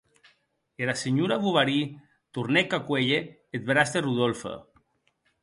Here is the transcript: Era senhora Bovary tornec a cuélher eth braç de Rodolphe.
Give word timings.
Era 0.85 0.95
senhora 1.01 1.37
Bovary 1.43 1.77
tornec 2.39 2.69
a 2.77 2.81
cuélher 2.89 3.21
eth 3.55 3.67
braç 3.69 3.89
de 3.93 3.99
Rodolphe. 4.07 4.55